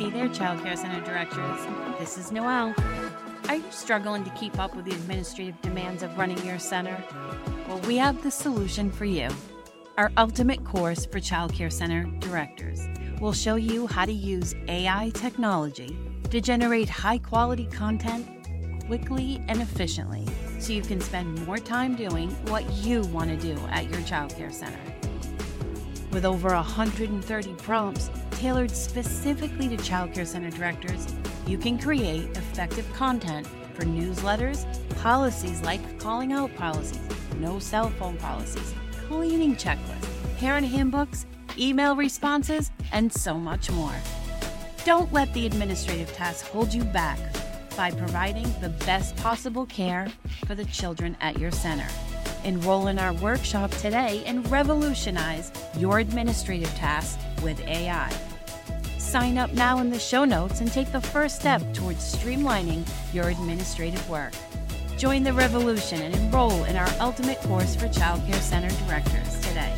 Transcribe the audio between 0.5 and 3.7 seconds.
Care Center directors. This is Noelle. Are you